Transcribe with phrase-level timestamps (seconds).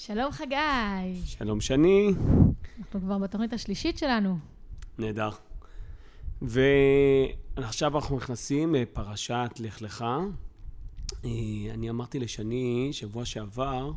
[0.00, 1.20] שלום חגי.
[1.24, 2.10] שלום שני.
[2.78, 4.38] אנחנו כבר בתוכנית השלישית שלנו.
[4.98, 5.30] נהדר.
[6.42, 10.04] ועכשיו אנחנו נכנסים לפרשת לך לך.
[11.24, 11.30] אה,
[11.74, 13.92] אני אמרתי לשני שבוע שעבר,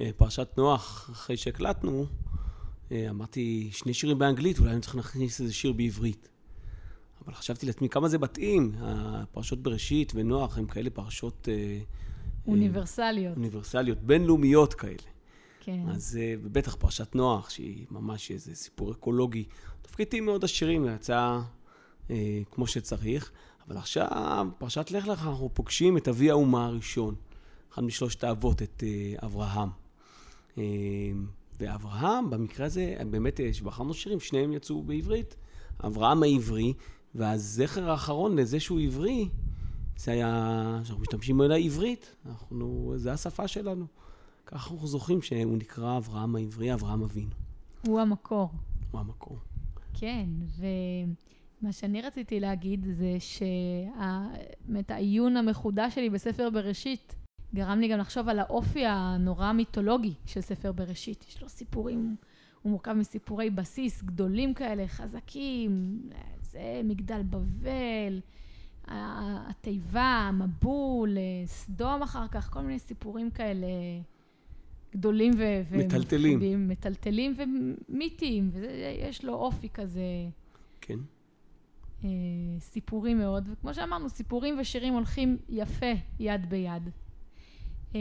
[0.00, 2.06] אה, פרשת נוח, אחרי שהקלטנו,
[2.92, 6.28] אה, אמרתי שני שירים באנגלית, אולי אני צריך להכניס איזה שיר בעברית.
[7.24, 11.48] אבל חשבתי לעצמי כמה זה מתאים, הפרשות בראשית ונוח הם כאלה פרשות...
[12.46, 13.36] אוניברסליות.
[13.36, 15.17] אוניברסליות, בינלאומיות כאלה.
[15.68, 15.88] כן.
[15.88, 16.18] אז
[16.52, 19.44] בטח פרשת נוח, שהיא ממש איזה סיפור אקולוגי.
[19.82, 21.40] תפקידים מאוד עשירים, ויצא
[22.10, 23.32] אה, כמו שצריך.
[23.66, 27.14] אבל עכשיו, פרשת לך לך, אנחנו פוגשים את אבי האומה הראשון,
[27.72, 29.68] אחד משלושת האבות, את אה, אברהם.
[30.58, 30.64] אה,
[31.60, 35.36] ואברהם, במקרה הזה, באמת, כשבחרנו שירים, שניהם יצאו בעברית.
[35.86, 36.74] אברהם העברי,
[37.14, 39.28] והזכר האחרון לזה שהוא עברי,
[39.96, 43.86] זה היה, שאנחנו משתמשים במילה עברית, אנחנו, זה השפה שלנו.
[44.48, 47.30] ככה אנחנו זוכרים שהוא נקרא אברהם העברי, אברהם אבינו.
[47.86, 48.50] הוא המקור.
[48.90, 49.38] הוא המקור.
[49.94, 50.26] כן,
[50.58, 57.14] ומה שאני רציתי להגיד זה שבאמת העיון המחודש שלי בספר בראשית
[57.54, 61.24] גרם לי גם לחשוב על האופי הנורא מיתולוגי של ספר בראשית.
[61.28, 62.16] יש לו סיפורים,
[62.62, 66.02] הוא מורכב מסיפורי בסיס גדולים כאלה, חזקים,
[66.42, 68.20] זה מגדל בבל,
[68.86, 73.66] התיבה, המבול, סדום אחר כך, כל מיני סיפורים כאלה
[74.92, 75.62] גדולים ו...
[75.70, 76.32] מטלטלים.
[76.32, 80.02] ומפחידים, מטלטלים ומיתיים, ויש לו אופי כזה.
[80.80, 80.98] כן.
[82.04, 82.10] אה,
[82.60, 86.90] סיפורים מאוד, וכמו שאמרנו, סיפורים ושירים הולכים יפה יד ביד.
[87.94, 88.00] אה,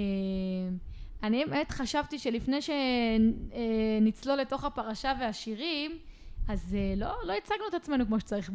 [1.23, 5.91] אני באמת חשבתי שלפני שנצלול לתוך הפרשה והשירים,
[6.47, 8.51] אז אה, לא, לא הצגנו את עצמנו כמו שצריך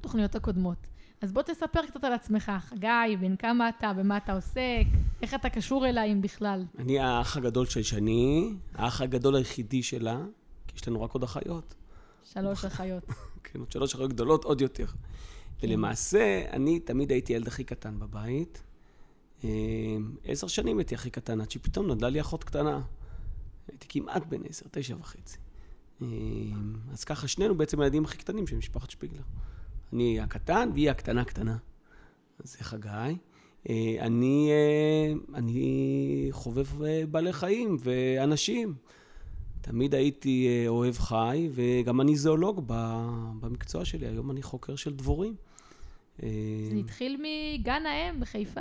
[0.00, 0.86] בתוכניות הקודמות.
[1.20, 4.86] אז בוא תספר קצת על עצמך, חגי, בן כמה אתה, במה אתה עוסק,
[5.22, 6.64] איך אתה קשור אליי אם בכלל.
[6.78, 10.20] אני האח הגדול של שני, האח הגדול היחידי שלה,
[10.66, 11.74] כי יש לנו רק עוד אחיות.
[12.24, 13.04] שלוש אחיות.
[13.44, 14.86] כן, עוד שלוש אחיות גדולות, עוד יותר.
[14.86, 14.96] כן.
[15.62, 18.62] ולמעשה, אני תמיד הייתי ילד הכי קטן בבית.
[19.44, 19.48] אה,
[20.24, 22.80] עשר שנים הייתי הכי קטן, עד שפתאום נולדה לי אחות קטנה.
[23.68, 25.38] הייתי כמעט בן עשר, תשע וחצי.
[26.02, 26.06] אה,
[26.92, 29.22] אז ככה, שנינו בעצם הילדים הכי קטנים של משפחת שפיגלר.
[29.92, 31.56] אני הקטן והיא הקטנה קטנה.
[32.44, 33.16] זה חגי.
[33.68, 38.74] אה, אני, אה, אני חובב אה, בעלי חיים ואנשים.
[39.60, 42.64] תמיד הייתי אוהב חי, וגם אני זואולוג
[43.40, 44.06] במקצוע שלי.
[44.06, 45.34] היום אני חוקר של דבורים.
[46.18, 46.26] זה
[46.78, 48.60] התחיל מגן האם בחיפה,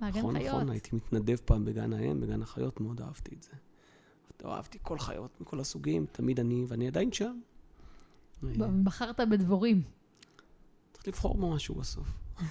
[0.00, 0.46] מהגן נכון, חיות.
[0.46, 3.50] נכון, נכון, הייתי מתנדב פעם בגן האם, בגן החיות, מאוד אהבתי את זה.
[4.44, 7.38] אהבתי כל חיות מכל הסוגים, תמיד אני, ואני עדיין שם.
[8.82, 9.82] בחרת בדבורים.
[11.08, 12.18] לבחור משהו בסוף.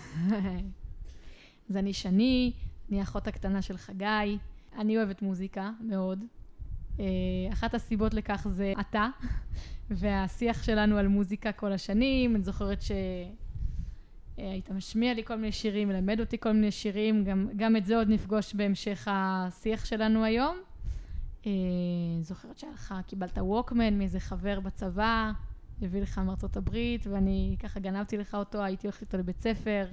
[1.70, 2.54] אז אני שני,
[2.90, 4.38] אני האחות הקטנה של חגי,
[4.78, 6.24] אני אוהבת מוזיקה מאוד.
[7.00, 7.06] אה,
[7.54, 9.08] אחת הסיבות לכך זה אתה,
[9.90, 12.36] והשיח שלנו על מוזיקה כל השנים.
[12.36, 12.80] אני זוכרת
[14.38, 17.98] שהיית משמיע לי כל מיני שירים, מלמד אותי כל מיני שירים, גם, גם את זה
[17.98, 20.58] עוד נפגוש בהמשך השיח שלנו היום.
[21.46, 21.52] אה,
[22.22, 25.32] זוכרת לך, קיבלת ווקמן מאיזה חבר בצבא,
[25.82, 29.86] הביא לך מארצות הברית, ואני ככה גנבתי לך אותו, הייתי הולכת איתו לבית ספר.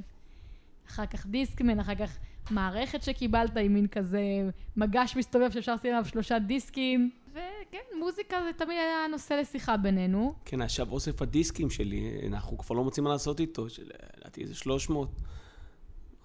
[0.89, 2.19] אחר כך דיסקמן, אחר כך
[2.51, 4.21] מערכת שקיבלת עם מין כזה
[4.77, 7.11] מגש מסתובב שאפשר לשים עליו שלושה דיסקים.
[7.31, 10.35] וכן, מוזיקה זה תמיד היה נושא לשיחה בינינו.
[10.45, 13.67] כן, עכשיו אוסף הדיסקים שלי, אנחנו כבר לא מוצאים מה לעשות איתו,
[14.19, 15.09] לדעתי איזה 300.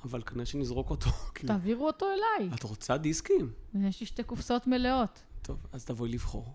[0.04, 1.10] אבל כנראה שנזרוק אותו.
[1.36, 1.54] כאילו.
[1.54, 2.50] תעבירו אותו אליי.
[2.54, 3.52] את רוצה דיסקים?
[3.80, 5.24] יש לי שתי קופסאות מלאות.
[5.42, 6.54] טוב, אז תבואי לבחור.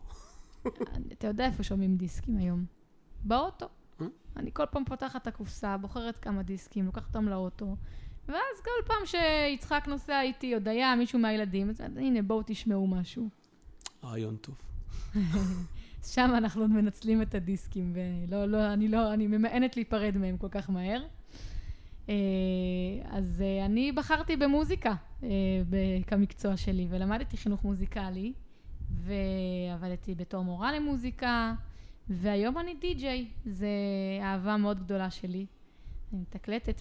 [1.12, 2.64] אתה יודע איפה שומעים דיסקים היום.
[3.24, 3.66] באוטו.
[4.00, 4.06] אה?
[4.36, 7.76] אני כל פעם פותחת את הקופסה, בוחרת כמה דיסקים, לוקחת אותם לאוטו,
[8.28, 13.28] ואז כל פעם שיצחק נוסע איתי, או דיין, מישהו מהילדים, אז הנה, בואו תשמעו משהו.
[14.04, 14.54] רעיון טוב.
[16.12, 20.70] שם אנחנו מנצלים את הדיסקים, ולא, לא, אני לא, אני ממאנת להיפרד מהם כל כך
[20.70, 21.02] מהר.
[22.08, 22.14] אה,
[23.04, 24.94] אז אה, אני בחרתי במוזיקה
[26.06, 28.32] כמקצוע שלי, ולמדתי חינוך מוזיקלי,
[28.90, 31.54] ועבדתי בתור מורה למוזיקה.
[32.08, 33.68] והיום אני די-ג'יי, זה
[34.22, 35.46] אהבה מאוד גדולה שלי.
[36.12, 36.80] אני מתקלטת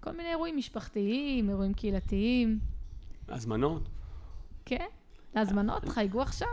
[0.00, 2.58] בכל מיני אירועים משפחתיים, אירועים קהילתיים.
[3.28, 3.88] הזמנות?
[4.64, 4.86] כן,
[5.34, 6.48] להזמנות, חייגו עכשיו.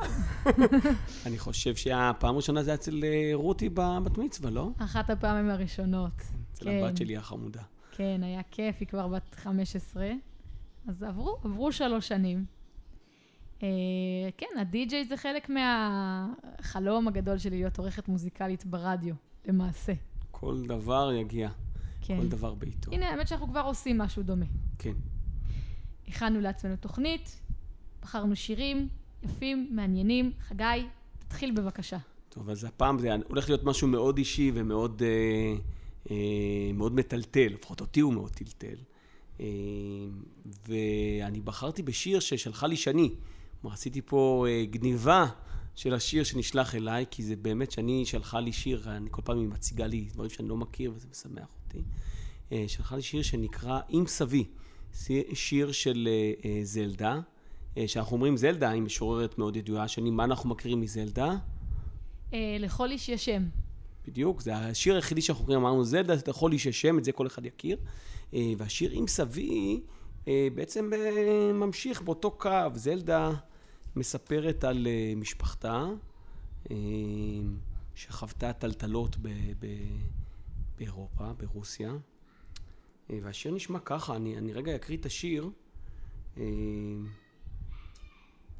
[1.25, 4.69] אני חושב שהפעם הראשונה זה אצל אה, רותי בבת מצווה, לא?
[4.77, 6.13] אחת הפעמים הראשונות.
[6.53, 6.83] אצל כן.
[6.83, 7.61] הבת שלי החמודה.
[7.91, 10.11] כן, היה כיף, היא כבר בת 15.
[10.87, 12.45] אז עברו, עברו שלוש שנים.
[13.63, 13.68] אה,
[14.38, 19.15] כן, הדי-ג'יי זה חלק מהחלום הגדול שלי להיות עורכת מוזיקלית ברדיו,
[19.45, 19.94] למעשה.
[20.31, 21.50] כל דבר יגיע.
[22.01, 22.18] כן.
[22.18, 22.92] כל דבר בעיתו.
[22.92, 24.45] הנה, האמת שאנחנו כבר עושים משהו דומה.
[24.80, 24.94] כן.
[26.07, 27.42] הכנו לעצמנו תוכנית,
[28.01, 28.88] בחרנו שירים
[29.24, 30.31] יפים, מעניינים.
[30.39, 30.63] חגי,
[31.19, 31.98] תתחיל בבקשה.
[32.30, 35.56] טוב, אז הפעם זה הולך להיות משהו מאוד אישי ומאוד אה,
[36.12, 38.75] אה, מאוד מטלטל, לפחות אותי הוא מאוד טלטל.
[39.39, 39.45] אה,
[40.68, 43.09] ואני בחרתי בשיר ששלחה לי שני.
[43.62, 45.25] כלומר, עשיתי פה אה, גניבה
[45.75, 49.48] של השיר שנשלח אליי, כי זה באמת שני שלחה לי שיר, אני כל פעם היא
[49.48, 51.83] מציגה לי דברים שאני לא מכיר וזה משמח אותי.
[52.51, 54.45] אה, שלחה לי שיר שנקרא "עם סבי",
[55.33, 56.09] שיר של
[56.45, 57.19] אה, זלדה,
[57.88, 61.36] שאנחנו אומרים זלדה, היא משוררת מאוד ידועה, שני, מה אנחנו מכירים מזלדה?
[62.33, 63.44] לכל איש יש שם.
[64.07, 67.27] בדיוק, זה השיר היחידי שאנחנו מכירים, אמרנו זלדה, לכל איש יש שם, את זה כל
[67.27, 67.77] אחד יכיר.
[68.33, 69.80] והשיר "עם סבי"
[70.56, 70.91] בעצם
[71.53, 73.31] ממשיך באותו קו, זלדה
[73.97, 75.85] מספרת על אה, משפחתה,
[76.71, 76.75] אה,
[77.95, 79.18] שחוותה טלטלות
[80.77, 81.91] באירופה, ברוסיה.
[83.09, 85.50] אה, והשיר נשמע ככה, אני, אני רגע אקריא את השיר.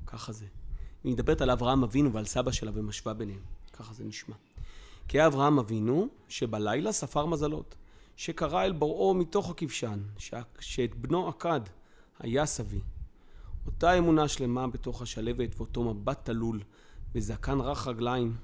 [0.08, 0.46] ככה זה.
[1.04, 3.42] היא מדברת על אברהם אבינו ועל סבא שלה ומשווה ביניהם.
[3.74, 4.36] ככה זה נשמע.
[5.08, 7.75] כי אברהם אבינו, שבלילה ספר מזלות,
[8.18, 10.00] שקרא אל בוראו מתוך הכבשן,
[10.60, 11.62] שאת בנו עקד
[12.19, 12.81] היה סבי.
[13.66, 16.62] אותה אמונה שלמה בתוך השלבת ואותו מבט תלול
[17.16, 18.36] וזקן רך רגליים.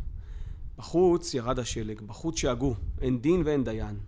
[0.78, 4.00] בחוץ ירד השלג, בחוץ שאגו, אין דין ואין דיין.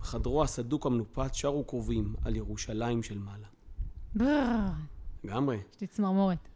[0.00, 3.46] בחדרו הסדוק המנופץ שרו קרובים על ירושלים של מעלה.
[5.24, 5.56] לגמרי.
[5.56, 6.48] יש לי צמרמורת.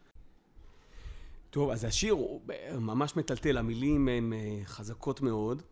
[1.50, 2.40] טוב, אז השיר הוא
[2.78, 5.62] ממש מטלטל, המילים הן אה, חזקות מאוד.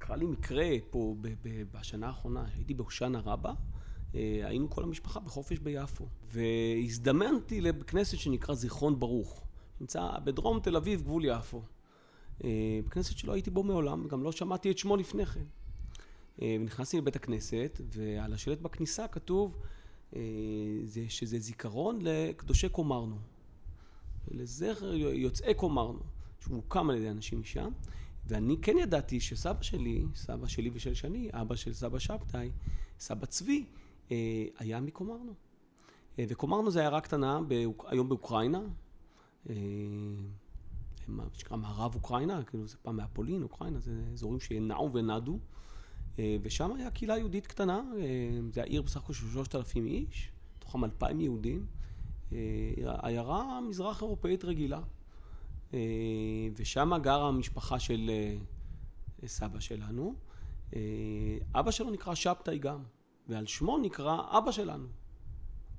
[0.00, 1.14] קרה לי מקרה פה
[1.72, 3.52] בשנה האחרונה, הייתי בהושענא רבה,
[4.14, 6.06] אה, היינו כל המשפחה בחופש ביפו.
[6.32, 9.44] והזדמנתי לכנסת שנקרא זיכרון ברוך.
[9.80, 11.62] נמצא בדרום תל אביב, גבול יפו.
[12.44, 15.44] אה, בכנסת שלא הייתי בו מעולם, וגם לא שמעתי את שמו לפני כן.
[16.42, 19.56] אה, ונכנסתי לבית הכנסת, ועל השלט בכניסה כתוב
[20.84, 23.16] זה, שזה זיכרון לקדושי קומרנו.
[24.28, 26.00] לזכר יוצאי קומרנו,
[26.40, 27.70] שהוא הוקם על ידי אנשים משם.
[28.30, 32.50] ואני כן ידעתי שסבא שלי, סבא שלי ושל שני, אבא של סבא שבתאי,
[32.98, 33.64] סבא צבי,
[34.10, 35.34] אה, היה מקומרנו.
[36.18, 37.40] אה, וקומרנו זה עיירה קטנה
[37.86, 38.60] היום באוקראינה,
[39.50, 39.54] אה,
[41.08, 45.38] מה שנקרא מערב אוקראינה, כאילו זה פעם מהפולין, אוקראינה, זה אזורים שנעו ונדו.
[46.42, 47.82] ושם היה קהילה יהודית קטנה,
[48.52, 51.66] זה העיר בסך הכל של שלושת אלפים איש, מתוכם אלפיים יהודים.
[53.02, 54.80] עיירה מזרח אירופאית רגילה.
[56.56, 58.10] ושם גרה המשפחה של
[59.26, 60.14] סבא שלנו.
[61.54, 62.82] אבא שלו נקרא שבתאי גם.
[63.28, 64.86] ועל שמו נקרא אבא שלנו.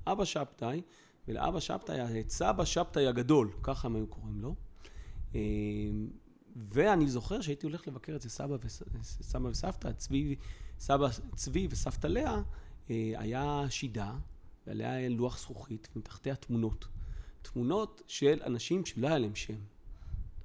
[0.06, 0.82] אבא שבתאי,
[1.28, 4.54] ולאבא שבתאי את סבא שבתאי הגדול, ככה הם היו קוראים לו.
[5.34, 5.40] אה,
[6.56, 8.82] ואני זוכר שהייתי הולך לבקר אצל סבא, וס...
[9.02, 10.36] סבא וסבתא, צבי,
[10.78, 12.42] סבא צבי וסבתא לאה,
[12.90, 14.14] אה, היה שידה,
[14.66, 16.88] ועליה היה לוח זכוכית, ומתחתיה תמונות.
[17.42, 19.58] תמונות של אנשים שלא היה להם שם.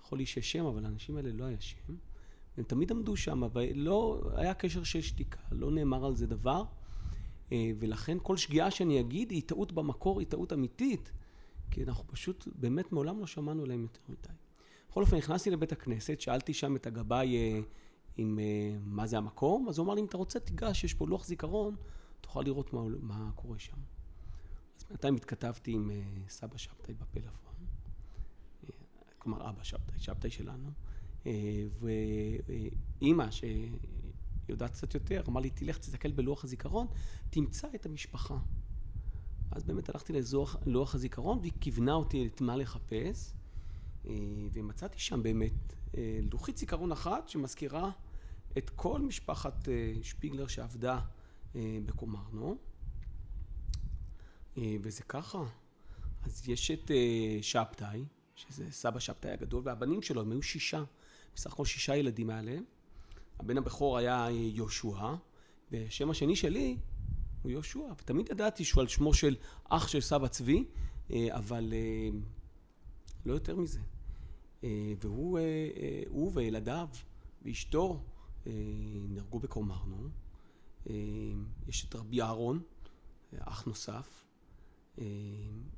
[0.07, 1.95] יכול להיות שיש שם, אבל לאנשים האלה לא היה שם.
[2.57, 6.63] הם תמיד עמדו שם, ולא היה קשר של שתיקה, לא נאמר על זה דבר.
[7.51, 11.11] אה, ולכן כל שגיאה שאני אגיד היא טעות במקור, היא טעות אמיתית,
[11.71, 14.33] כי אנחנו פשוט באמת מעולם לא שמענו עליהם יותר מדי.
[14.89, 17.59] בכל אופן, נכנסתי לבית הכנסת, שאלתי שם את הגבאי אה,
[18.17, 21.07] עם אה, מה זה המקום, אז הוא אמר לי, אם אתה רוצה, תיגש, יש פה
[21.07, 21.75] לוח זיכרון,
[22.21, 23.77] תוכל לראות מה, מה קורה שם.
[24.77, 25.91] אז בינתיים התכתבתי עם
[26.29, 27.46] סבא שבתאי בפלאפון,
[29.27, 30.71] כלומר אבא שבתאי, שבתאי שלנו,
[31.79, 33.27] ואימא,
[34.49, 36.87] יודעת קצת יותר, אמר לי, תלך, תסתכל בלוח הזיכרון,
[37.29, 38.37] תמצא את המשפחה.
[39.51, 40.13] אז באמת הלכתי
[40.65, 43.33] ללוח הזיכרון, והיא כיוונה אותי את מה לחפש,
[44.05, 44.13] אה,
[44.51, 47.91] ומצאתי שם באמת אה, לוחית זיכרון אחת שמזכירה
[48.57, 50.99] את כל משפחת אה, שפיגלר שעבדה
[51.85, 52.57] בקומרנו.
[54.81, 55.43] וזה ככה.
[56.23, 56.91] אז יש את
[57.41, 58.05] שבתאי,
[58.37, 60.83] שזה סבא שבתאי הגדול, והבנים שלו, הם היו שישה,
[61.35, 62.63] בסך הכל שישה ילדים היה להם.
[63.39, 65.15] הבן הבכור היה יהושע,
[65.71, 66.77] ושם השני שלי
[67.41, 67.79] הוא יהושע.
[67.79, 70.65] ותמיד ידעתי שהוא על שמו של אח של סבא צבי,
[71.11, 72.09] אה, אבל אה,
[73.25, 73.79] לא יותר מזה.
[74.63, 75.39] אה, והוא
[76.07, 76.87] הוא וילדיו
[77.41, 78.03] ואשתו
[79.09, 80.09] נהרגו בקומרנו.
[81.67, 82.59] יש את רבי אהרון,
[83.39, 84.23] אח נוסף.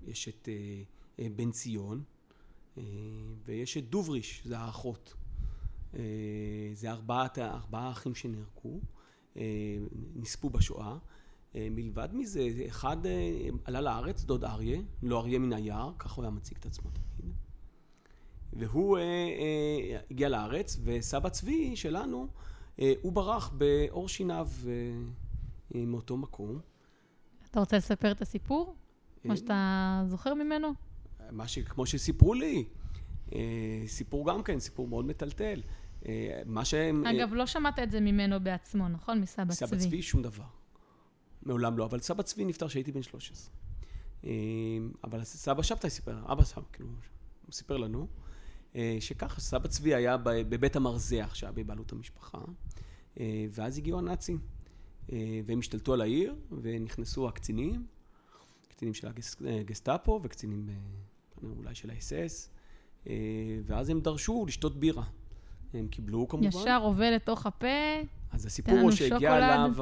[0.07, 0.49] יש את
[1.35, 2.03] בן ציון,
[3.45, 5.13] ויש את דובריש, זה האחות.
[5.93, 6.01] אה,
[6.73, 8.79] זה ארבעת, ארבעה אחים שנהרגו,
[9.37, 9.43] אה,
[10.15, 10.97] נספו בשואה.
[11.55, 12.97] אה, מלבד מזה, אחד
[13.63, 17.33] עלה לארץ, דוד אריה, לא אריה מן היער, ככה הוא היה מציג את עצמו תמיד.
[18.53, 18.97] והוא
[20.09, 22.27] הגיע לארץ, וסבא צבי שלנו,
[23.01, 24.49] הוא ברח בעור שיניו
[25.75, 26.59] מאותו מקום.
[27.51, 28.75] אתה רוצה לספר את הסיפור?
[29.23, 30.73] מה שאתה זוכר ממנו?
[31.31, 31.59] מה ש...
[31.59, 32.65] כמו שסיפרו לי.
[33.35, 33.39] אה,
[33.87, 35.61] סיפור גם כן, סיפור מאוד מטלטל.
[36.05, 37.05] אה, מה שהם...
[37.05, 39.21] אגב, לא שמעת את זה ממנו בעצמו, נכון?
[39.21, 39.67] מסבא צבי.
[39.67, 40.43] סבא צבי, שום דבר.
[41.43, 43.53] מעולם לא, אבל סבא צבי נפטר כשהייתי בן 13.
[44.25, 44.29] אה,
[45.03, 46.89] אבל סבא שבתאי סיפר, אבא סבא, כאילו,
[47.45, 48.07] הוא סיפר לנו,
[48.75, 52.37] אה, שככה, סבא צבי היה בבית המרזח שהיה בבעלות המשפחה,
[53.19, 54.39] אה, ואז הגיעו הנאצים,
[55.45, 57.85] והם השתלטו על העיר, ונכנסו הקצינים,
[58.69, 59.07] קצינים של
[59.47, 60.69] הגסטאפו וקצינים
[61.43, 62.49] אולי של האס-אס,
[63.65, 65.03] ואז הם דרשו לשתות בירה.
[65.73, 66.47] הם קיבלו כמובן.
[66.47, 67.67] ישר עובר לתוך הפה.
[68.31, 69.73] אז הסיפור הוא שהגיע אליו,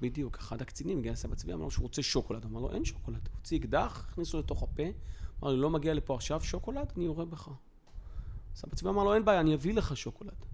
[0.00, 2.44] בדיוק, אחד הקצינים הגיע לסבא צבי, אמר שהוא רוצה שוקולד.
[2.44, 3.28] אמר לו, אין שוקולד.
[3.36, 4.82] הוציא אקדח, הכניסו לתוך הפה,
[5.42, 7.50] אמר לו, לא מגיע לפה עכשיו שוקולד, אני יורה בך.
[8.54, 10.44] סבא צבי אמר לו, אין בעיה, אני אביא לך שוקולד.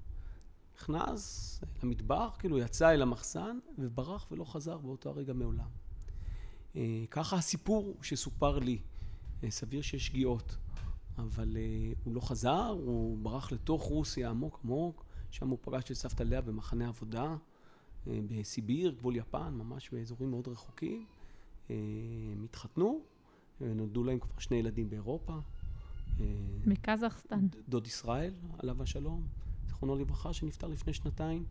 [0.76, 5.68] נכנס למטבח, כאילו יצא אל המחסן, וברח ולא חזר באותו הרגע מעולם.
[6.76, 8.78] אה, ככה הסיפור שסופר לי.
[9.44, 10.56] אה, סביר שיש שגיאות,
[11.18, 15.04] אבל אה, הוא לא חזר, הוא ברח לתוך רוסיה עמוק עמוק.
[15.30, 17.36] שם הוא פגש את סבתא לאה במחנה עבודה,
[18.06, 21.06] אה, בסיביר, גבול יפן, ממש באזורים מאוד רחוקים.
[21.68, 23.00] הם התחתנו,
[23.60, 25.38] ונולדו להם כבר שני ילדים באירופה.
[26.66, 27.46] מקזחסטן.
[27.68, 29.26] דוד ישראל, עליו השלום,
[29.66, 31.44] זיכרונו לברכה, שנפטר לפני שנתיים.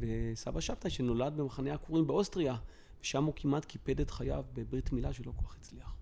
[0.00, 2.56] וסבא שבתאי שנולד במחנה עקורים באוסטריה,
[3.02, 5.93] ושם הוא כמעט קיפד את חייו בברית מילה שלא כל כך הצליח.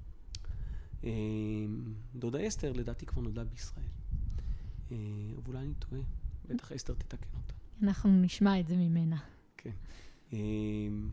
[2.14, 3.86] דודה אסתר לדעתי כבר נולדה בישראל.
[4.90, 4.98] אבל
[5.46, 6.02] אולי אני טועה.
[6.48, 7.54] בטח אסתר תתקן אותה.
[7.82, 9.16] אנחנו נשמע את זה ממנה.
[9.56, 9.70] כן.
[10.32, 11.10] אמ,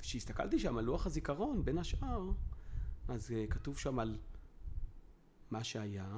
[0.00, 2.30] וכשהסתכלתי אמ, שם על לוח הזיכרון, בין השאר,
[3.08, 4.18] אז אה, כתוב שם על
[5.50, 6.16] מה שהיה.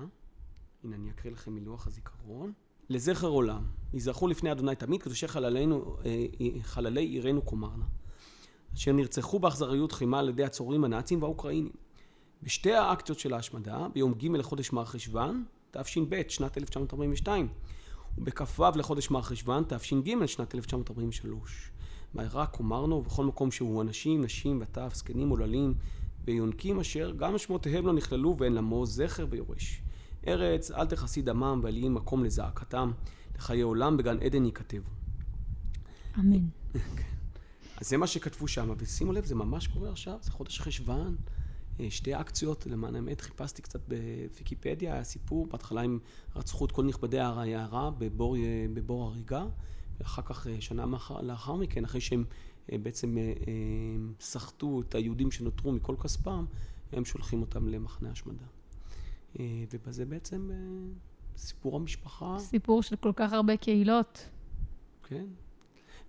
[0.84, 2.52] הנה, אני אקריא לכם מלוח הזיכרון.
[2.88, 6.26] לזכר עולם, יזרחו לפני אדוני תמיד קדושי חללינו, אה,
[6.62, 7.84] חללי עירנו קומרנה,
[8.78, 11.73] אשר נרצחו באכזריות חימה על ידי הצוררים הנאצים והאוקראינים.
[12.42, 17.49] בשתי האקציות של ההשמדה, ביום ג' לחודש מרחשוון, תש"ב, שנת 1942,
[18.18, 21.70] ובכ"ו לחודש מרחשוון, תש"ג, שנת 1943.
[22.14, 25.75] בעיראק אמרנו, ובכל מקום שהוא אנשים, נשים וטף, זקנים עוללים,
[26.25, 29.82] ויונקים אשר גם שמותיהם לא נכללו ואין למו זכר ויורש.
[30.26, 32.92] ארץ, אל תכסי דמם ואל יהי מקום לזעקתם,
[33.37, 34.90] לחיי עולם בגן עדן ייכתבו.
[36.18, 36.44] אמן.
[37.80, 41.16] אז זה מה שכתבו שם, ושימו לב, זה ממש קורה עכשיו, זה חודש חשוון.
[41.80, 45.99] אה, שתי אקציות, למען האמת, חיפשתי קצת בוויקיפדיה, היה סיפור, בהתחלה הם
[46.37, 49.47] רצחו את כל נכבדי העיירה בבור, אה, בבור הריגה,
[50.00, 50.85] ואחר כך, אה, שנה
[51.23, 52.25] לאחר מכן, אחרי שהם
[52.68, 53.16] בעצם
[54.20, 56.44] סחטו את היהודים שנותרו מכל כספם,
[56.92, 58.44] הם שולחים אותם למחנה השמדה.
[59.73, 60.50] ובזה בעצם
[61.37, 62.37] סיפור המשפחה.
[62.38, 64.28] סיפור של כל כך הרבה קהילות.
[65.02, 65.26] כן.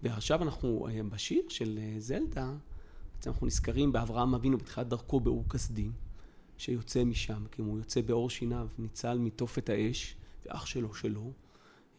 [0.03, 2.53] ועכשיו אנחנו בשיר של זלדה,
[3.15, 5.91] בעצם אנחנו נזכרים באברהם אבינו בתחילת דרכו באור כסדים,
[6.57, 10.15] שיוצא משם, כי הוא יוצא באור שיניו, ניצל מתופת האש,
[10.45, 11.31] ואח שלו שלו,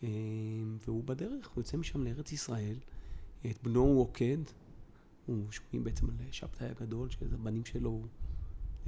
[0.03, 0.09] אה,
[0.87, 2.77] והוא בדרך, הוא יוצא משם לארץ ישראל,
[3.51, 4.39] את בנו הוא עוקד,
[5.27, 8.03] הוא שומעים בעצם על שבתאי הגדול, שהבנים שלו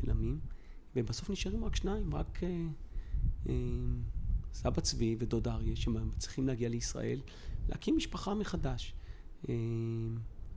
[0.03, 0.41] נעלמים,
[0.97, 2.67] ובסוף נשארים רק שניים, רק אה,
[3.49, 3.55] אה,
[4.53, 7.21] סבא צבי ודוד אריה, שמצליחים להגיע לישראל,
[7.69, 8.95] להקים משפחה מחדש.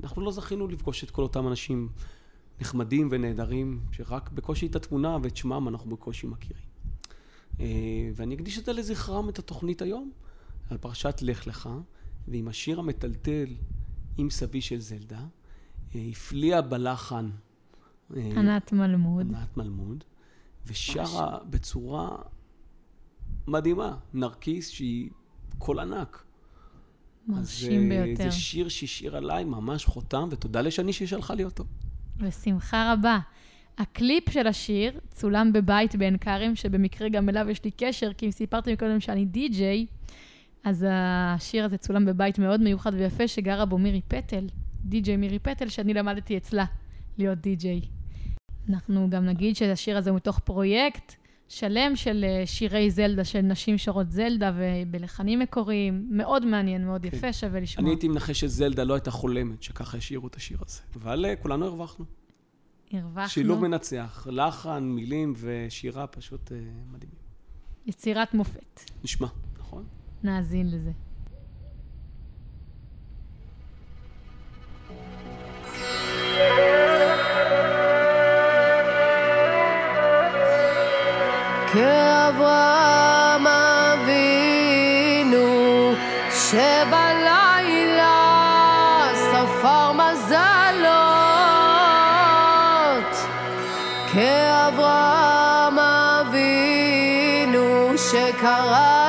[0.04, 1.90] אנחנו לא זכינו לפגוש את כל אותם אנשים
[2.62, 6.64] נחמדים ונהדרים, שרק בקושי את התמונה ואת שמם אנחנו בקושי מכירים.
[7.60, 10.12] אה, ואני אקדיש את זה לזכרם את התוכנית היום,
[10.70, 11.70] על פרשת לך לך,
[12.28, 13.56] ועם השיר המטלטל
[14.18, 15.26] עם סבי של זלדה,
[15.96, 17.30] אה, הפליאה בלחן.
[18.16, 19.28] אה, ענת מלמוד.
[19.30, 20.04] ענת מלמוד,
[20.66, 22.18] ושרה בצורה
[23.48, 25.10] מדהימה, נרקיס שהיא
[25.58, 26.24] קול ענק.
[27.28, 28.24] מרשים אז, ביותר.
[28.24, 31.64] זה שיר שהשאיר עליי ממש חותם, ותודה לשני ששלחה לי אותו.
[32.18, 33.20] בשמחה רבה.
[33.78, 38.32] הקליפ של השיר צולם בבית בעין כרם, שבמקרה גם אליו יש לי קשר, כי אם
[38.32, 39.86] סיפרתי קודם שאני די-ג'יי,
[40.64, 44.48] אז השיר הזה צולם בבית מאוד מיוחד ויפה, שגרה בו מירי פטל,
[44.86, 46.66] די-ג'יי מירי פטל, שאני למדתי אצלה
[47.18, 47.82] להיות די-ג'יי.
[48.70, 51.16] אנחנו גם נגיד שהשיר הזה הוא מתוך פרויקט
[51.48, 56.08] שלם של אה, שירי זלדה, של נשים שרות זלדה ובלחנים מקוריים.
[56.10, 57.18] מאוד מעניין, מאוד כן.
[57.18, 57.84] יפה, שווה לשמוע.
[57.84, 60.82] אני הייתי מנחש שזלדה לא הייתה חולמת שככה השאירו את השיר הזה.
[60.96, 62.06] אבל אה, כולנו הרווחנו.
[62.94, 63.30] הרווחנו.
[63.30, 66.54] שילוב מנצח, לחן, מילים ושירה פשוט uh,
[66.94, 67.18] מדהימים.
[67.86, 68.82] יצירת מופת.
[69.04, 69.28] נשמע,
[69.60, 69.84] נכון?
[70.24, 70.92] נאזין לזה.
[81.76, 83.48] כאברהם
[83.94, 85.46] אבינו
[86.32, 88.16] שבלילה
[89.14, 90.86] ספר מזלות.
[94.14, 95.80] כאברהם
[96.20, 97.64] אבינו
[97.98, 99.05] שקרא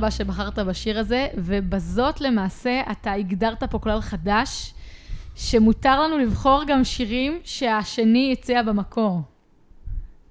[0.00, 4.74] רבה שבחרת בשיר הזה, ובזאת למעשה אתה הגדרת פה כלל חדש,
[5.36, 9.20] שמותר לנו לבחור גם שירים שהשני הציע במקור.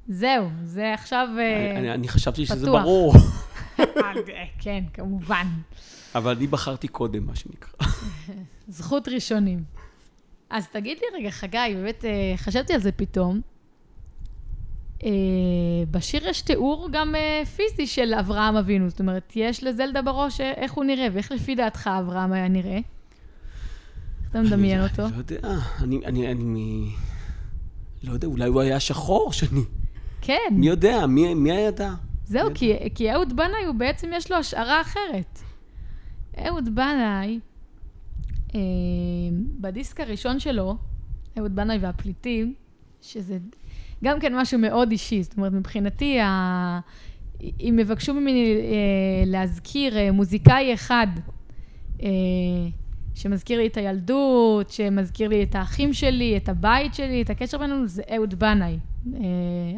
[0.07, 1.27] זהו, זה עכשיו...
[1.39, 2.81] אה, אני, אני חשבתי שזה פתוח.
[2.81, 3.13] ברור,
[3.79, 3.85] אה,
[4.59, 5.47] כן, כמובן.
[6.15, 7.87] אבל אני בחרתי קודם, מה שנקרא.
[8.67, 9.63] זכות ראשונים.
[10.49, 13.41] אז תגיד לי רגע, חגי, באמת אה, חשבתי על זה פתאום.
[15.03, 15.09] אה,
[15.91, 20.51] בשיר יש תיאור גם אה, פיזי של אברהם אבינו, זאת אומרת, יש לזלדה בראש אה,
[20.51, 22.77] איך הוא נראה, ואיך לפי דעתך אברהם היה נראה?
[22.77, 25.05] איך אתה מדמיין אותו?
[25.05, 26.89] אני לא יודע, אני, אני, אני.
[28.03, 29.61] לא יודע, אולי הוא היה שחור שני.
[30.21, 31.05] כן, מי יודע?
[31.05, 31.93] מי, מי הידע?
[32.25, 35.39] זהו, כי, כי אהוד בנאי הוא בעצם, יש לו השערה אחרת.
[36.37, 37.39] אהוד בנאי,
[38.55, 38.59] אה,
[39.59, 40.77] בדיסק הראשון שלו,
[41.37, 42.53] אהוד בנאי והפליטים,
[43.01, 43.37] שזה
[44.03, 46.79] גם כן משהו מאוד אישי, זאת אומרת, מבחינתי, ה...
[47.59, 51.07] אם יבקשו ממני אה, להזכיר אה, מוזיקאי אחד,
[52.03, 52.09] אה,
[53.15, 57.87] שמזכיר לי את הילדות, שמזכיר לי את האחים שלי, את הבית שלי, את הקשר בינינו,
[57.87, 58.77] זה אהוד בנאי.
[59.13, 59.19] אה,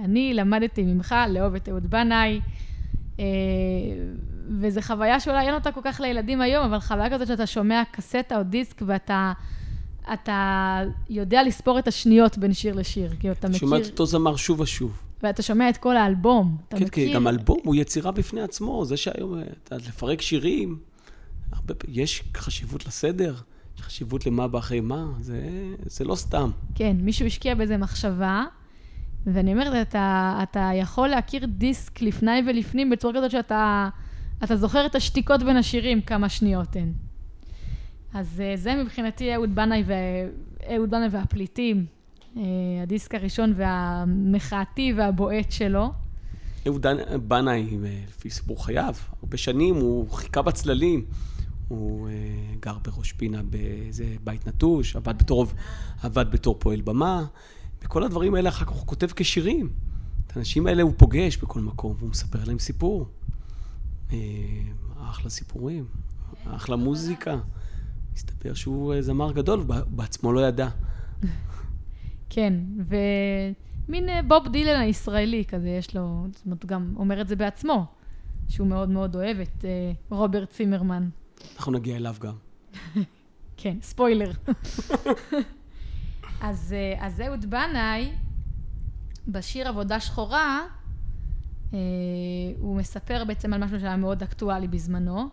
[0.03, 2.39] אני למדתי ממך לאהוב את אהוד בנאי,
[3.19, 3.25] אה,
[4.49, 8.37] וזו חוויה שאולי אין אותה כל כך לילדים היום, אבל חוויה כזאת שאתה שומע קסטה
[8.37, 9.33] או דיסק ואתה
[10.13, 13.13] אתה יודע לספור את השניות בין שיר לשיר.
[13.19, 15.01] כאילו, אתה מכיר, שומעת אותו זמר שוב ושוב.
[15.23, 16.57] ואתה שומע את כל האלבום.
[16.67, 17.07] אתה כן, מכיר...
[17.07, 20.79] כן, גם אלבום הוא יצירה בפני עצמו, זה שהיום, אה, אתה לפרק שירים,
[21.51, 23.35] הרבה, יש חשיבות לסדר,
[23.77, 25.41] יש חשיבות למה בא אחרי מה, זה,
[25.85, 26.51] זה לא סתם.
[26.75, 28.45] כן, מישהו השקיע בזה מחשבה,
[29.25, 33.89] ואני אומרת, אתה, אתה יכול להכיר דיסק לפני ולפנים בצורה כזאת שאתה
[34.43, 36.93] אתה זוכר את השתיקות בין השירים, כמה שניות הן.
[38.13, 39.93] אז אה, זה מבחינתי אהוד בנאי, ו...
[40.73, 41.85] אהוד בנאי והפליטים,
[42.37, 42.43] אה,
[42.83, 45.91] הדיסק הראשון והמחאתי והבועט שלו.
[46.67, 46.85] אהוד
[47.27, 51.05] בנאי, אה, לפי סיפור חייו, הרבה שנים הוא חיכה בצללים.
[51.67, 52.09] הוא
[52.59, 55.45] גר בראש פינה באיזה בית נטוש, עבד בתור,
[56.03, 57.25] עבד בתור פועל במה,
[57.83, 59.69] וכל הדברים האלה אחר כך הוא כותב כשירים.
[60.27, 63.09] את האנשים האלה הוא פוגש בכל מקום, והוא מספר להם סיפור.
[65.01, 65.85] אחלה סיפורים,
[66.45, 67.37] אחלה מוזיקה.
[68.15, 70.67] מסתבר שהוא אה, זמר גדול, בעצמו לא ידע.
[72.29, 77.27] כן, ומין אה, בוב דילן הישראלי כזה, יש לו, זאת אומרת, הוא גם אומר את
[77.27, 77.85] זה בעצמו,
[78.49, 81.09] שהוא מאוד מאוד אוהב את אה, רוברט צימרמן.
[81.55, 82.35] אנחנו נגיע אליו גם.
[83.57, 84.31] כן, ספוילר.
[86.41, 88.11] אז, אז אהוד בנאי,
[89.27, 90.61] בשיר עבודה שחורה,
[91.73, 91.79] אה,
[92.59, 95.29] הוא מספר בעצם על משהו שהיה מאוד אקטואלי בזמנו,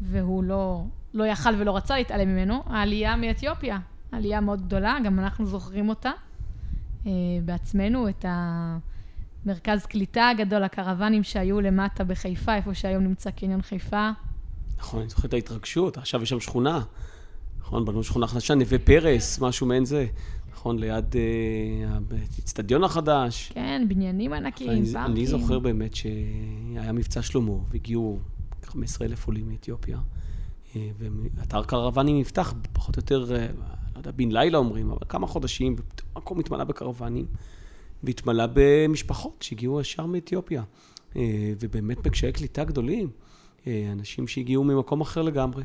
[0.00, 0.84] והוא לא,
[1.18, 3.78] לא יכל ולא רצה להתעלם ממנו, העלייה מאתיופיה.
[4.12, 6.10] עלייה מאוד גדולה, גם אנחנו זוכרים אותה
[7.06, 7.12] אה,
[7.44, 8.24] בעצמנו, את
[9.44, 14.10] המרכז קליטה הגדול, הקרוונים שהיו למטה בחיפה, איפה שהיום נמצא קניון חיפה.
[14.78, 16.80] נכון, אני זוכר את ההתרגשות, עכשיו יש שם שכונה.
[17.60, 20.06] נכון, בנו שכונה חדשה, נווה פרס, משהו מעין זה.
[20.52, 21.98] נכון, ליד אה,
[22.36, 23.52] האצטדיון החדש.
[23.54, 25.12] כן, בניינים ענקיים, אני, פארקים.
[25.12, 28.18] אני זוכר באמת שהיה מבצע שלמה, והגיעו
[28.64, 29.98] 15 אלף עולים מאתיופיה.
[31.36, 33.46] ואתר קרוונים נפתח, פחות או יותר, אה,
[33.94, 37.26] לא יודע, בן לילה אומרים, אבל כמה חודשים, ופתאום המקום התמלא בקרוונים,
[38.02, 40.62] והתמלא במשפחות שהגיעו ישר מאתיופיה.
[41.16, 43.10] אה, ובאמת בקשיי קליטה גדולים,
[43.66, 45.64] אה, אנשים שהגיעו ממקום אחר לגמרי.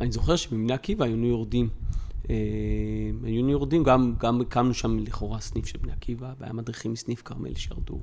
[0.00, 1.68] אני זוכר שבבני עקיבא היינו יורדים.
[3.24, 7.54] היינו יורדים, גם, גם הקמנו שם לכאורה סניף של בני עקיבא, והיה מדריכים מסניף כרמל
[7.54, 8.00] שירדו,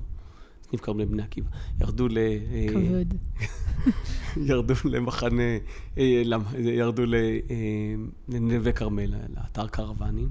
[0.78, 1.48] כרמל בני עקיבא,
[1.80, 2.18] ירדו ל...
[2.18, 3.14] אה, כבוד.
[4.48, 5.42] ירדו למחנה,
[5.98, 6.22] אה,
[6.58, 7.38] ירדו אה,
[8.28, 10.28] לנווה כרמל, לאתר קרוונים.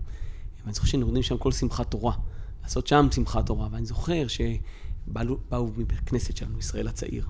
[0.63, 2.13] ואני זוכר שהיינו יורדים שם כל שמחת תורה,
[2.63, 3.67] לעשות שם שמחת תורה.
[3.71, 7.27] ואני זוכר שבאו באו מבית שלנו, ישראל הצעיר,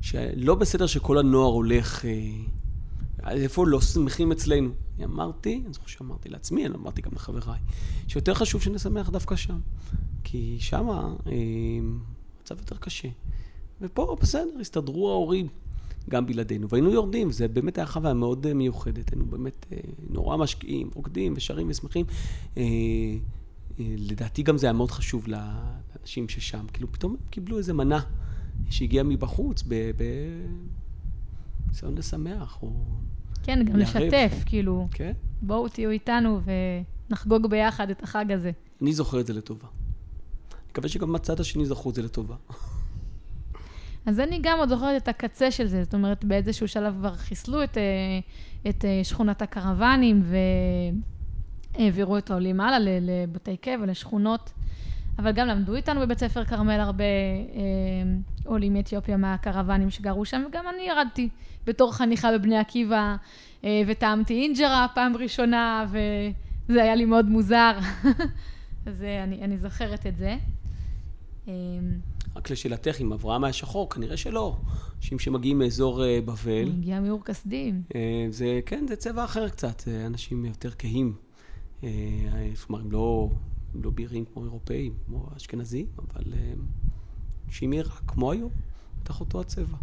[0.00, 2.04] שלא בסדר שכל הנוער הולך...
[3.26, 4.70] איפה לא שמחים אצלנו?
[4.96, 7.60] אני אמרתי, אני זוכר שאמרתי לעצמי, אני אמרתי גם לחבריי,
[8.08, 9.58] שיותר חשוב שנשמח דווקא שם.
[10.24, 11.32] כי שם אה,
[12.42, 13.08] המצב יותר קשה.
[13.80, 15.48] ופה, בסדר, הסתדרו ההורים
[16.10, 16.68] גם בלעדינו.
[16.68, 19.12] והיינו יורדים, זה באמת היה חוויה מאוד אה, מיוחדת.
[19.12, 19.78] היינו באמת אה,
[20.10, 22.06] נורא משקיעים, רוקדים ושרים ושמחים.
[22.56, 22.62] אה,
[23.78, 26.66] לדעתי גם זה היה מאוד חשוב לאנשים ששם.
[26.72, 28.00] כאילו, פתאום הם קיבלו איזה מנה
[28.70, 29.64] שהגיעה מבחוץ,
[31.66, 32.72] בניסיון לשמח, או...
[33.42, 33.96] כן, גם לערב.
[33.96, 35.12] לשתף, כאילו, כן?
[35.42, 36.40] בואו תהיו איתנו
[37.10, 38.50] ונחגוג ביחד את החג הזה.
[38.82, 39.68] אני זוכר את זה לטובה.
[40.72, 42.34] מקווה שגם מהצד השני זכרו את זה לטובה.
[44.06, 47.64] אז אני גם עוד זוכרת את הקצה של זה, זאת אומרת, באיזשהו שלב כבר חיסלו
[47.64, 47.82] את, אה,
[48.70, 50.22] את אה, שכונת הקרוונים
[51.78, 54.52] והעבירו את העולים הלאה לבתי קבע, לשכונות.
[55.18, 57.60] אבל גם למדו איתנו בבית ספר כרמל הרבה אה,
[58.44, 61.28] עולים מאתיופיה מהקרוונים שגרו שם, וגם אני ירדתי
[61.66, 63.16] בתור חניכה בבני עקיבא,
[63.86, 67.78] וטעמתי אינג'רה פעם ראשונה, וזה היה לי מאוד מוזר.
[68.86, 70.36] אז אני, אני זוכרת את זה.
[71.48, 71.52] אה,
[72.36, 74.56] רק לשאלתך, אם אברהם היה שחור, כנראה שלא.
[74.96, 77.82] אנשים שמגיעים מאזור אה, בבל, הוא הגיע מאור כסדים.
[77.94, 81.14] אה, זה, כן, זה צבע אחר קצת, אה, אנשים יותר כהים.
[81.84, 81.88] אה,
[82.66, 83.28] כלומר, הם לא,
[83.74, 86.32] הם לא בירים כמו אירופאים, כמו אשכנזים, אבל
[87.46, 88.50] אנשים מעיראק, כמו היום,
[89.02, 89.76] בטח אותו הצבע.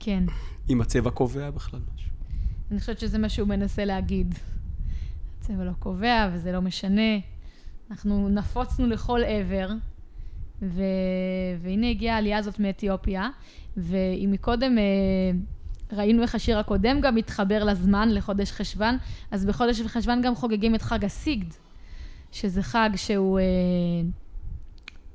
[0.00, 0.24] כן.
[0.70, 2.10] אם הצבע קובע בכלל משהו.
[2.70, 4.34] אני חושבת שזה מה שהוא מנסה להגיד.
[5.38, 7.18] הצבע לא קובע וזה לא משנה.
[7.90, 9.68] אנחנו נפוצנו לכל עבר,
[10.62, 10.82] ו...
[11.62, 13.28] והנה הגיעה העלייה הזאת מאתיופיה,
[13.76, 14.84] ואם מקודם אה,
[15.92, 18.96] ראינו איך השיר הקודם גם מתחבר לזמן, לחודש חשוון,
[19.30, 21.54] אז בחודש חשוון גם חוגגים את חג הסיגד,
[22.32, 23.44] שזה חג שהוא אה,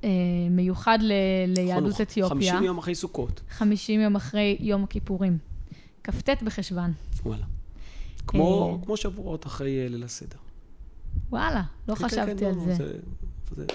[0.04, 0.10] אה,
[0.50, 1.12] מיוחד ל...
[1.48, 2.54] ליהדות נכון, אתיופיה.
[2.54, 3.42] 50 יום אחרי סוכות.
[3.50, 5.38] 50 יום אחרי יום הכיפורים.
[6.04, 6.94] כ"ט בחשוון.
[7.26, 7.46] וואלה.
[8.28, 8.86] כמו, אה.
[8.86, 10.38] כמו שבועות אחרי אה, ליל הסדר.
[11.30, 12.74] וואלה, לא כן, כן, חשבתי כן, על לא, זה.
[12.76, 12.98] זה,
[13.52, 13.66] זה.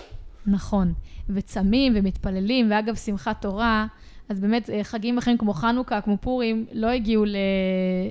[0.49, 0.93] נכון.
[1.29, 3.87] וצמים ומתפללים, ואגב, שמחת תורה,
[4.29, 7.37] אז באמת אה, חגים אחרים כמו חנוכה, כמו פורים, לא הגיעו ל...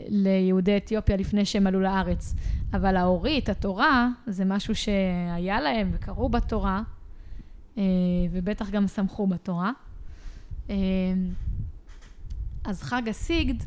[0.09, 2.35] ליהודי אתיופיה לפני שהם עלו לארץ.
[2.73, 6.81] אבל האורית, התורה, זה משהו שהיה להם וקראו בתורה,
[7.77, 7.83] אה,
[8.31, 9.71] ובטח גם שמחו בתורה.
[10.69, 10.75] אה,
[12.65, 13.63] אז חג הסיגד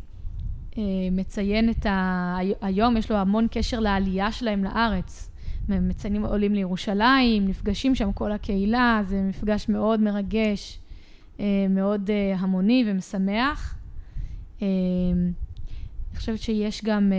[1.12, 2.37] מציין את ה...
[2.61, 5.29] היום יש לו המון קשר לעלייה שלהם לארץ.
[5.68, 10.78] מציינים עולים לירושלים, נפגשים שם כל הקהילה, זה מפגש מאוד מרגש,
[11.40, 13.74] אה, מאוד אה, המוני ומשמח.
[14.62, 14.66] אה,
[16.10, 17.12] אני חושבת שיש גם,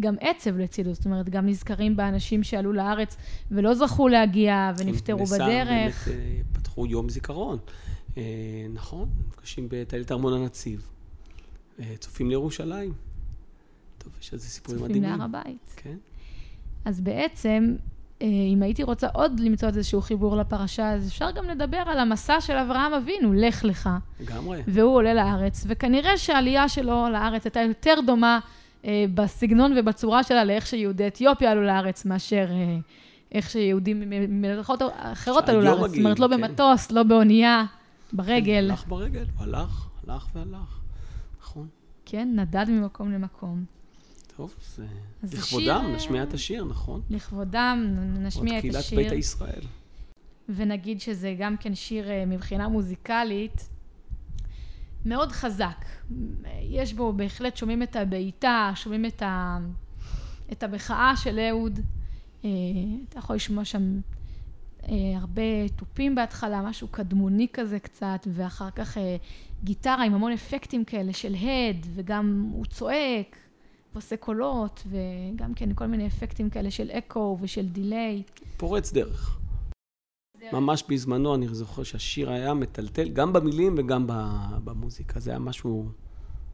[0.00, 3.16] גם עצב לצידו, זאת אומרת, גם נזכרים באנשים שעלו לארץ
[3.50, 6.08] ולא זכו להגיע ונפטרו בדרך.
[6.08, 6.16] באמת
[6.52, 7.58] פתחו יום זיכרון.
[8.74, 10.90] נכון, נפגשים בטיילת ארמון הנציב.
[11.98, 12.92] צופים לירושלים.
[13.98, 15.18] טוב, יש על זה סיפורים צופים מדהימים.
[15.18, 15.74] להר הבית.
[15.76, 15.96] כן.
[16.84, 17.76] אז בעצם,
[18.22, 22.40] אה, אם הייתי רוצה עוד למצוא איזשהו חיבור לפרשה, אז אפשר גם לדבר על המסע
[22.40, 23.90] של אברהם אבינו, לך לך.
[24.20, 24.62] לגמרי.
[24.66, 28.38] והוא עולה לארץ, וכנראה שהעלייה שלו לארץ הייתה יותר דומה
[28.84, 32.78] אה, בסגנון ובצורה שלה לאיך שיהודי אתיופיה עלו לארץ, מאשר אה,
[33.32, 35.90] איך שיהודים ממלכות אחרות עלו לארץ.
[35.90, 36.40] זאת אומרת, לא כן.
[36.40, 37.64] במטוס, לא באונייה,
[38.12, 38.70] ברגל.
[38.70, 40.80] הלך ברגל, הלך, הלך והלך.
[41.40, 41.68] נכון.
[42.06, 43.64] כן, נדד ממקום למקום.
[44.40, 44.86] טוב, זה
[45.22, 47.02] אז לכבודם, השיר, נשמיע את השיר, נכון?
[47.10, 48.98] לכבודם, נשמיע עוד את קהילת השיר.
[48.98, 49.62] ביתא ישראל.
[50.48, 53.68] ונגיד שזה גם כן שיר אה, מבחינה מוזיקלית
[55.04, 55.84] מאוד חזק.
[56.62, 59.58] יש בו, בהחלט שומעים את הבעיטה, שומעים את, ה,
[60.52, 61.80] את המחאה של אהוד.
[62.44, 62.50] אה,
[63.08, 64.00] אתה יכול לשמוע שם
[64.88, 68.96] אה, הרבה תופים בהתחלה, משהו קדמוני כזה קצת, ואחר כך
[69.64, 73.36] גיטרה עם המון אפקטים כאלה של הד, וגם הוא צועק
[73.92, 78.22] ועושה קולות, וגם כן כל מיני אפקטים כאלה של אקו ושל דיליי.
[78.56, 79.40] פורץ דרך.
[80.52, 84.06] ממש בזמנו, אני זוכר שהשיר היה מטלטל, גם במילים וגם
[84.64, 85.20] במוזיקה.
[85.20, 85.88] זה היה משהו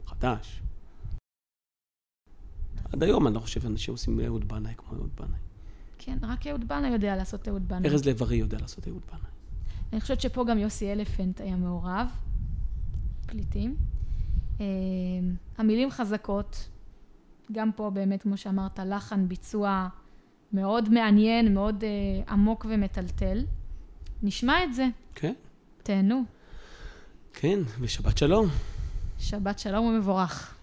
[0.05, 0.61] חדש.
[2.93, 5.39] עד היום אני לא חושב שאנשים עושים אהוד בנאי כמו אהוד בנאי.
[5.97, 7.89] כן, רק אהוד בנאי יודע לעשות אהוד בנאי.
[7.89, 9.31] ארז לב-ארי יודע לעשות אהוד בנאי.
[9.93, 12.07] אני חושבת שפה גם יוסי אלפנט היה מעורב,
[13.25, 13.75] פליטים.
[14.59, 14.65] אה,
[15.57, 16.69] המילים חזקות,
[17.51, 19.87] גם פה באמת, כמו שאמרת, לחן, ביצוע
[20.53, 23.45] מאוד מעניין, מאוד אה, עמוק ומטלטל.
[24.23, 25.33] נשמע את זה, כן,
[25.83, 26.23] תהנו.
[27.33, 28.47] כן, ושבת שלום.
[29.19, 30.55] שבת שלום ומבורך.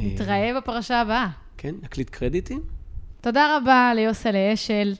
[0.00, 1.28] אה, נתראה בפרשה הבאה.
[1.56, 2.60] כן, נקליט קרדיטים?
[3.20, 4.94] תודה רבה ליוסלה אשל,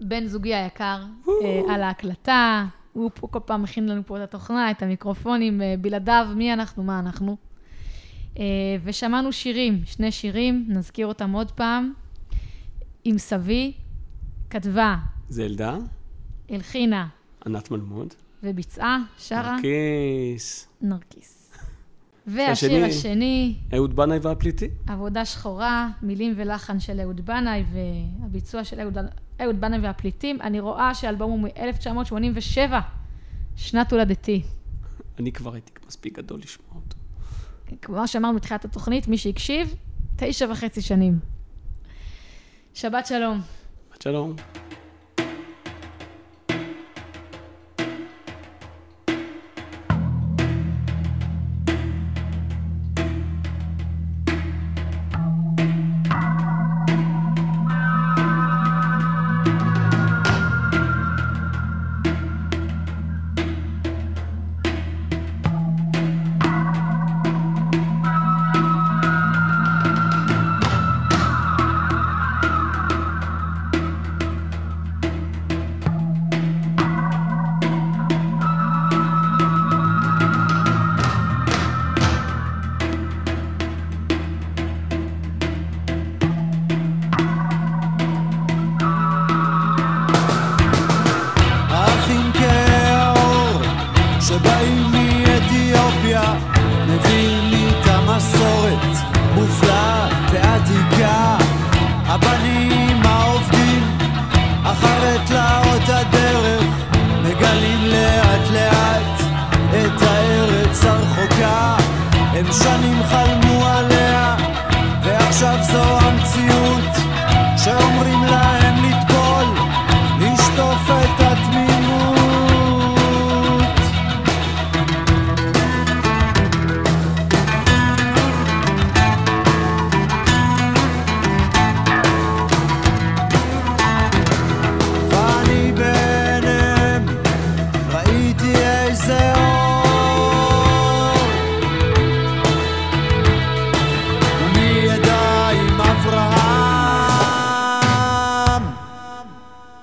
[0.00, 2.66] בן זוגי היקר, אה, על ההקלטה.
[2.92, 6.98] הוא פה כל פעם מכין לנו פה את התוכנה, את המיקרופונים, בלעדיו, מי אנחנו, מה
[6.98, 7.36] אנחנו.
[8.38, 8.44] אה,
[8.84, 11.92] ושמענו שירים, שני שירים, נזכיר אותם עוד פעם.
[13.04, 13.72] עם סבי,
[14.50, 14.96] כתבה,
[15.28, 15.76] זלדה,
[16.48, 17.08] הלחינה
[17.46, 21.52] ענת מלמוד, וביצעה, שרה, נרקיס, נרקיס.
[22.26, 22.84] והשיר השני?
[22.84, 24.68] השני, אהוד בנאי והפליטי.
[24.86, 28.98] עבודה שחורה, מילים ולחן של אהוד בנאי והביצוע של אהוד,
[29.40, 30.40] אהוד בנאי והפליטים.
[30.40, 32.72] אני רואה שהאלבום הוא מ-1987,
[33.56, 34.42] שנת הולדתי.
[35.18, 37.01] אני כבר הייתי מספיק גדול לשמוע אותו.
[37.82, 39.74] כמו שאמרנו בתחילת התוכנית, מי שהקשיב,
[40.16, 41.18] תשע וחצי שנים.
[42.74, 43.40] שבת שלום.
[43.90, 44.36] שבת שלום.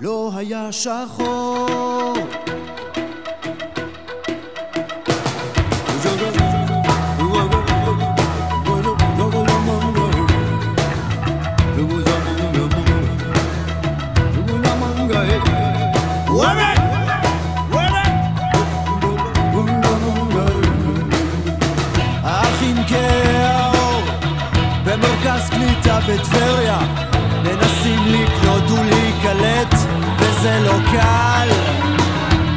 [0.01, 2.15] לא היה שחור.
[24.85, 26.79] במרכז קליטה בטבריה
[27.43, 29.78] מנסים לקנות ולהיקלט
[30.39, 31.49] וזה לא קל.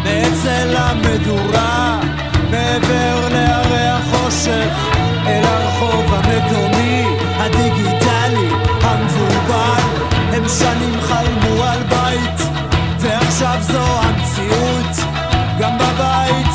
[0.04, 2.00] מאצל המדורה
[2.50, 4.74] מעבר להרי החושך
[5.26, 7.04] אל הרחוב המקומי
[7.36, 8.48] הדיגיטלי
[8.82, 9.82] המבולבל.
[10.32, 12.48] הם שנים חלמו על בית
[12.98, 14.96] ועכשיו זו המציאות.
[15.60, 16.51] גם בבית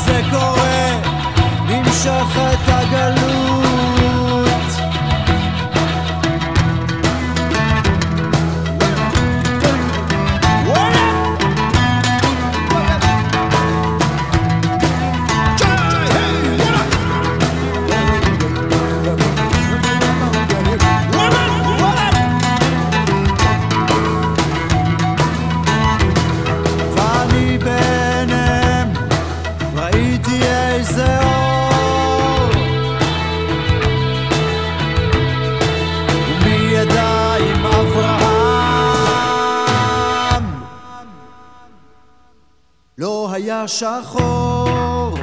[43.78, 45.18] שחור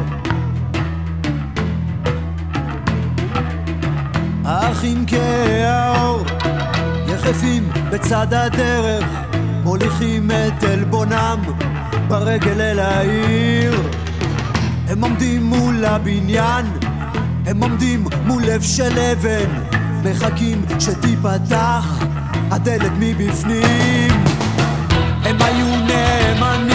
[4.46, 6.24] האחים כהאור
[7.08, 9.06] יחפים בצד הדרך
[9.63, 11.39] מוליכים את עלבונם
[12.08, 13.82] ברגל אל העיר.
[14.88, 16.65] הם עומדים מול הבניין
[17.46, 19.50] הם עומדים מול לב של אבן
[20.04, 22.04] מחכים שתיפתח
[22.52, 24.12] הדלת מבפנים.
[25.24, 26.74] הם היו נאמנים,